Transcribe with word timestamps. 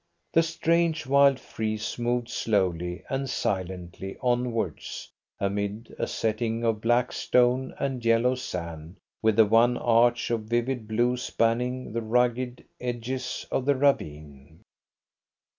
The 0.33 0.41
strange, 0.41 1.05
wild 1.05 1.39
frieze 1.39 1.99
moved 1.99 2.27
slowly 2.27 3.03
and 3.07 3.29
silently 3.29 4.17
onwards 4.19 5.11
amid 5.39 5.93
a 5.99 6.07
setting 6.07 6.63
of 6.63 6.81
black 6.81 7.11
stone 7.11 7.75
and 7.77 8.03
yellow 8.03 8.33
sand, 8.33 8.95
with 9.21 9.35
the 9.35 9.45
one 9.45 9.77
arch 9.77 10.31
of 10.31 10.45
vivid 10.45 10.87
blue 10.87 11.17
spanning 11.17 11.93
the 11.93 12.01
rugged 12.01 12.65
edges 12.79 13.45
of 13.51 13.65
the 13.65 13.75
ravine. 13.75 14.63